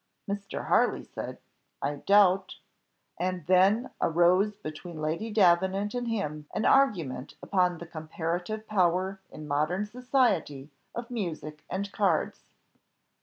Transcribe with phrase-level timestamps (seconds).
[0.27, 0.65] Mr.
[0.65, 1.37] Harley said,
[1.79, 2.55] "I doubt,"
[3.19, 9.47] and then arose between Lady Davenant and him an argument upon the comparative power in
[9.47, 12.45] modern society of music and cards.